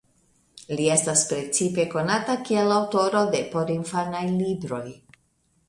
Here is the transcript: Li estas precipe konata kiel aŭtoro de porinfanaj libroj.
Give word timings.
Li 0.79 0.87
estas 0.93 1.25
precipe 1.31 1.85
konata 1.91 2.37
kiel 2.49 2.75
aŭtoro 2.79 3.23
de 3.37 3.45
porinfanaj 3.55 4.25
libroj. 4.43 4.85